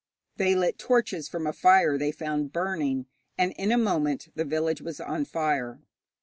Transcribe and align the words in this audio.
They 0.37 0.55
lit 0.55 0.79
torches 0.79 1.29
from 1.29 1.45
a 1.45 1.53
fire 1.53 1.95
they 1.95 2.11
found 2.11 2.51
burning, 2.51 3.05
and 3.37 3.51
in 3.51 3.71
a 3.71 3.77
moment 3.77 4.29
the 4.33 4.43
village 4.45 4.81
was 4.81 4.99
on 4.99 5.25
fire. 5.25 5.79